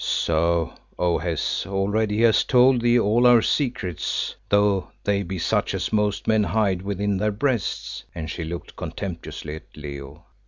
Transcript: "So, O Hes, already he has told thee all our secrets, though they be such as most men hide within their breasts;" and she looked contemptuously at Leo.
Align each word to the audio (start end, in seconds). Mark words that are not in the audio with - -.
"So, 0.03 0.73
O 0.97 1.19
Hes, 1.19 1.63
already 1.67 2.15
he 2.15 2.21
has 2.23 2.43
told 2.43 2.81
thee 2.81 2.97
all 2.97 3.27
our 3.27 3.43
secrets, 3.43 4.35
though 4.49 4.87
they 5.03 5.21
be 5.21 5.37
such 5.37 5.75
as 5.75 5.93
most 5.93 6.27
men 6.27 6.43
hide 6.43 6.81
within 6.81 7.17
their 7.17 7.29
breasts;" 7.31 8.03
and 8.15 8.27
she 8.27 8.43
looked 8.43 8.75
contemptuously 8.75 9.57
at 9.57 9.77
Leo. 9.77 10.25